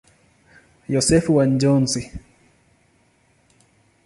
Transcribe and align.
Yosefu 0.93 1.35
wa 1.35 1.45
Njozi. 1.45 2.11